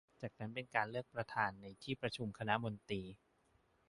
[0.21, 3.01] จากนั้นเป็นการเลือกประธานในที่ประชุมคณะมนตรี